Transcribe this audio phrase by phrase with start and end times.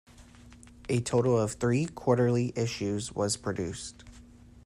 [0.89, 4.03] A total of three quarterly issues was produced.